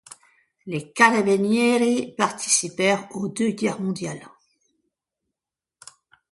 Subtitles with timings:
[0.65, 4.27] Les Carabinieri participèrent aux deux guerres mondiales.